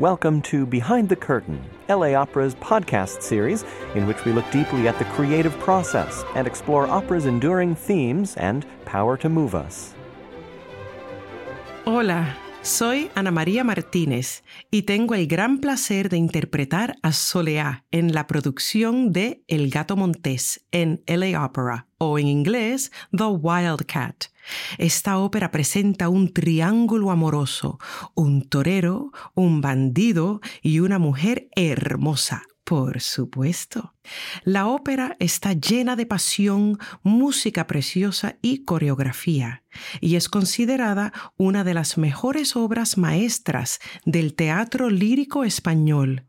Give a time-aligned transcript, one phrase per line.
[0.00, 4.98] Welcome to Behind the Curtain, LA Opera's podcast series in which we look deeply at
[4.98, 9.94] the creative process and explore opera's enduring themes and power to move us.
[11.84, 18.12] Hola, soy Ana María Martínez y tengo el gran placer de interpretar a Soleá en
[18.12, 24.26] la producción de El Gato Montés en LA Opera o en inglés The Wildcat.
[24.78, 27.78] Esta ópera presenta un triángulo amoroso,
[28.14, 32.42] un torero, un bandido y una mujer hermosa.
[32.70, 33.94] Por supuesto.
[34.44, 39.64] La ópera está llena de pasión, música preciosa y coreografía,
[40.00, 46.26] y es considerada una de las mejores obras maestras del teatro lírico español.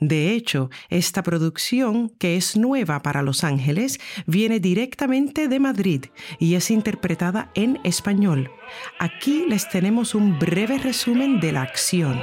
[0.00, 6.06] De hecho, esta producción, que es nueva para Los Ángeles, viene directamente de Madrid
[6.38, 8.50] y es interpretada en español.
[8.98, 12.18] Aquí les tenemos un breve resumen de la acción.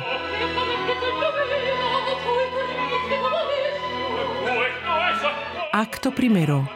[5.80, 6.70] Acto primero.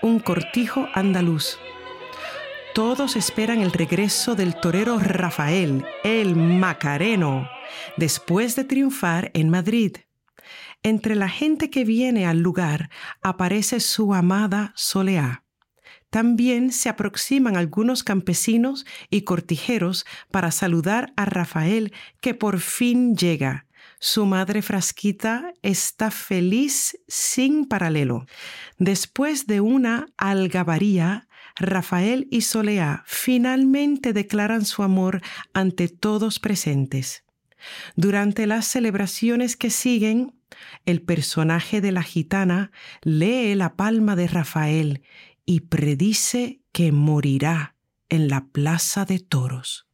[0.00, 1.58] Un cortijo andaluz.
[2.74, 7.50] Todos esperan el regreso del torero Rafael, el Macareno,
[7.98, 9.98] después de triunfar en Madrid.
[10.82, 12.88] Entre la gente que viene al lugar
[13.20, 15.44] aparece su amada Soleá.
[16.08, 23.66] También se aproximan algunos campesinos y cortijeros para saludar a Rafael que por fin llega
[24.00, 28.24] su madre Frasquita está feliz sin paralelo.
[28.78, 35.20] Después de una algabaría, Rafael y Soleá finalmente declaran su amor
[35.52, 37.24] ante todos presentes.
[37.94, 40.34] Durante las celebraciones que siguen,
[40.86, 45.02] el personaje de la gitana lee la palma de Rafael
[45.44, 47.76] y predice que morirá
[48.08, 49.86] en la plaza de toros.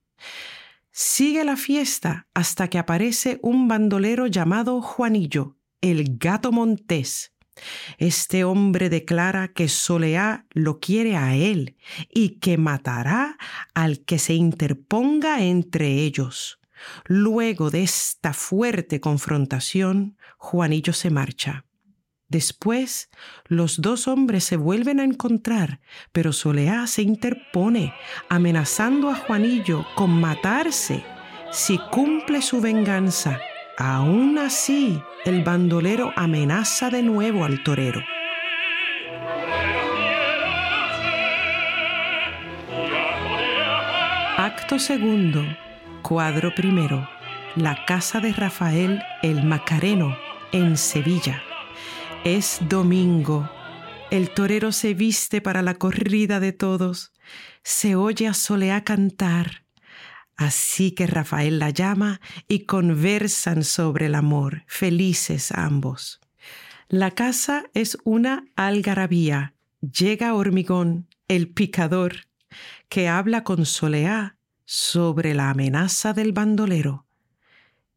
[0.99, 7.35] Sigue la fiesta hasta que aparece un bandolero llamado Juanillo, el gato montés.
[7.99, 11.77] Este hombre declara que Soleá lo quiere a él
[12.09, 13.37] y que matará
[13.75, 16.61] al que se interponga entre ellos.
[17.05, 21.66] Luego de esta fuerte confrontación, Juanillo se marcha.
[22.29, 23.09] Después,
[23.47, 25.81] los dos hombres se vuelven a encontrar,
[26.13, 27.95] pero Soleá se interpone,
[28.29, 31.05] amenazando a Juanillo con matarse
[31.53, 33.41] si cumple su venganza.
[33.79, 38.03] Aún así, el bandolero amenaza de nuevo al torero.
[44.37, 45.43] Acto segundo,
[46.03, 47.09] cuadro primero,
[47.55, 50.17] la casa de Rafael el Macareno
[50.53, 51.43] en Sevilla.
[52.25, 53.49] Es domingo.
[54.11, 57.13] El torero se viste para la corrida de todos.
[57.63, 59.65] Se oye a Soleá cantar.
[60.37, 66.21] Así que Rafael la llama y conversan sobre el amor, felices ambos.
[66.89, 69.55] La casa es una algarabía.
[69.81, 72.29] Llega Hormigón, el picador,
[72.89, 77.07] que habla con Soleá sobre la amenaza del bandolero.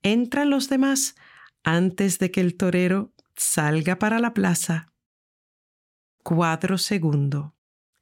[0.01, 1.15] Entran los demás
[1.63, 4.91] antes de que el torero salga para la plaza.
[6.23, 7.55] Cuadro segundo.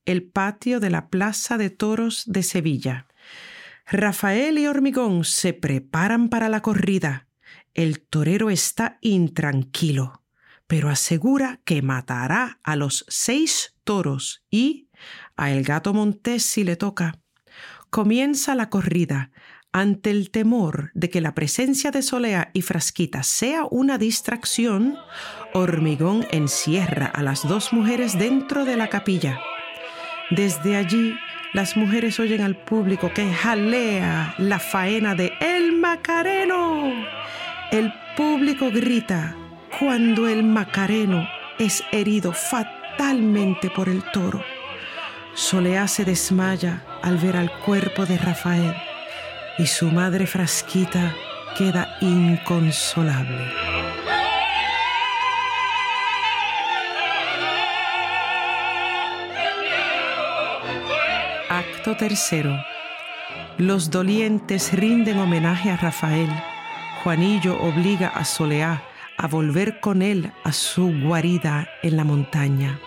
[0.04, 3.08] El patio de la Plaza de Toros de Sevilla.
[3.86, 7.28] Rafael y Hormigón se preparan para la corrida.
[7.76, 10.24] El torero está intranquilo,
[10.66, 14.90] pero asegura que matará a los seis toros y
[15.36, 17.20] a el gato montés si le toca.
[17.92, 19.30] Comienza la corrida.
[19.78, 24.98] Ante el temor de que la presencia de Solea y Frasquita sea una distracción,
[25.54, 29.40] Hormigón encierra a las dos mujeres dentro de la capilla.
[30.32, 31.14] Desde allí,
[31.54, 36.92] las mujeres oyen al público que jalea la faena de El Macareno.
[37.72, 39.36] El público grita
[39.78, 41.28] cuando el Macareno
[41.60, 44.44] es herido fatalmente por el toro.
[45.36, 48.74] Solea se desmaya al ver al cuerpo de Rafael
[49.58, 51.16] y su madre Frasquita
[51.58, 53.52] queda inconsolable.
[61.50, 62.56] Acto tercero.
[63.58, 66.30] Los dolientes rinden homenaje a Rafael.
[67.04, 68.84] Juanillo obliga a Soleá
[69.18, 72.80] a volver con él a su guarida en la montaña.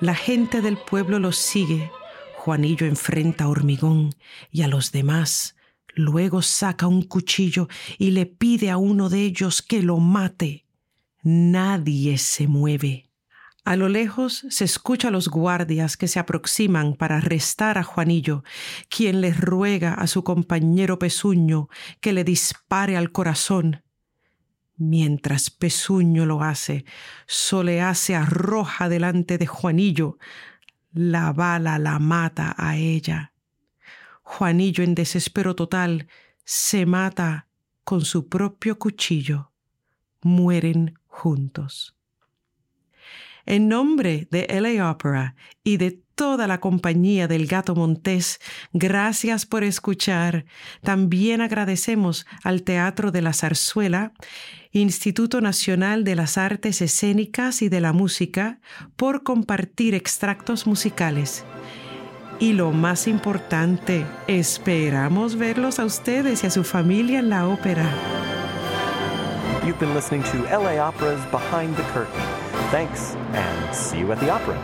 [0.00, 1.90] La gente del pueblo los sigue.
[2.36, 4.14] Juanillo enfrenta a Hormigón
[4.50, 5.56] y a los demás
[5.94, 10.66] Luego saca un cuchillo y le pide a uno de ellos que lo mate.
[11.22, 13.10] Nadie se mueve.
[13.64, 18.42] A lo lejos se escucha a los guardias que se aproximan para arrestar a Juanillo,
[18.88, 21.68] quien le ruega a su compañero Pezuño
[22.00, 23.82] que le dispare al corazón.
[24.76, 26.86] Mientras Pezuño lo hace,
[27.26, 30.16] Soleá se arroja delante de Juanillo.
[30.92, 33.29] La bala la mata a ella.
[34.32, 36.06] Juanillo, en desespero total,
[36.44, 37.48] se mata
[37.82, 39.50] con su propio cuchillo.
[40.22, 41.96] Mueren juntos.
[43.44, 45.34] En nombre de LA Opera
[45.64, 48.38] y de toda la compañía del Gato Montés,
[48.72, 50.44] gracias por escuchar.
[50.80, 54.12] También agradecemos al Teatro de la Zarzuela,
[54.70, 58.60] Instituto Nacional de las Artes Escénicas y de la Música,
[58.94, 61.44] por compartir extractos musicales.
[62.40, 67.84] Y lo más importante, esperamos verlos a ustedes y a su familia en la ópera.
[69.62, 72.18] You've been listening to LA Opera's Behind the Curtain.
[72.70, 74.56] Thanks, and see you at the opera.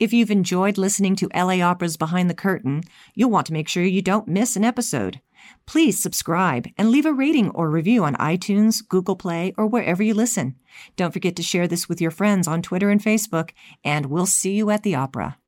[0.00, 2.82] If you've enjoyed listening to LA Opera's Behind the Curtain,
[3.14, 5.20] you'll want to make sure you don't miss an episode.
[5.66, 10.14] Please subscribe and leave a rating or review on iTunes, Google Play, or wherever you
[10.14, 10.54] listen.
[10.96, 13.50] Don't forget to share this with your friends on Twitter and Facebook,
[13.84, 15.38] and we'll see you at the opera.